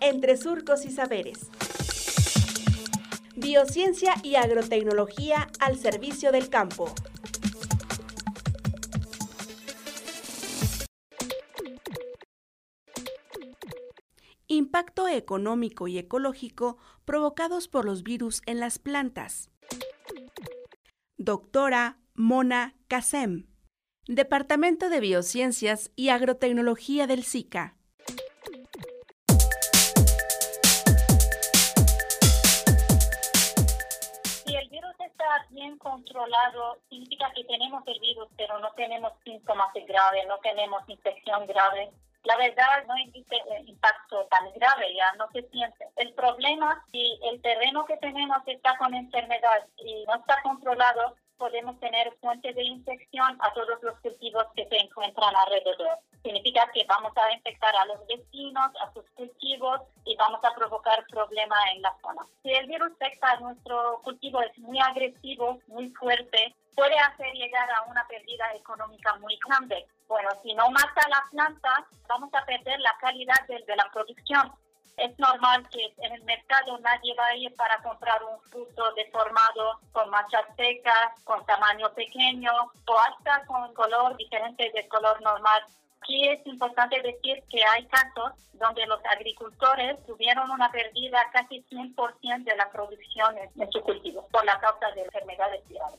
[0.00, 1.50] entre surcos y saberes.
[3.36, 6.92] Biociencia y agrotecnología al servicio del campo.
[14.48, 19.50] Impacto económico y ecológico provocados por los virus en las plantas.
[21.18, 23.46] Doctora Mona Kasem,
[24.06, 27.75] Departamento de Biociencias y Agrotecnología del SICA.
[35.66, 41.46] Bien controlado, significa que tenemos el virus, pero no tenemos síntomas graves, no tenemos infección
[41.46, 41.90] grave
[42.26, 45.86] la verdad no existe impacto tan grave, ya no se siente.
[45.94, 51.78] El problema, si el terreno que tenemos está con enfermedad y no está controlado, podemos
[51.78, 56.00] tener fuentes de infección a todos los cultivos que se encuentran alrededor.
[56.24, 59.82] Significa que vamos a infectar a los vecinos, a sus cultivos
[61.26, 62.22] problemas en la zona.
[62.42, 67.68] Si el virus afecta a nuestro cultivo es muy agresivo, muy fuerte, puede hacer llegar
[67.70, 69.86] a una pérdida económica muy grande.
[70.06, 74.52] Bueno, si no mata la planta, vamos a perder la calidad de, la producción.
[74.96, 79.80] Es normal que en el mercado nadie va a ir para comprar un fruto deformado
[79.92, 82.50] con manchas secas, con tamaño pequeño
[82.86, 85.62] o hasta con color diferente del color normal.
[86.06, 92.44] Aquí es importante decir que hay casos donde los agricultores tuvieron una pérdida casi 100%
[92.44, 95.98] de la producción en su cultivo por la causa de enfermedades virales.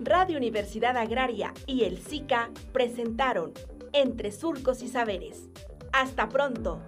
[0.00, 3.52] Radio Universidad Agraria y el SICA presentaron
[3.92, 5.50] Entre Surcos y Saberes.
[5.92, 6.82] Hasta pronto.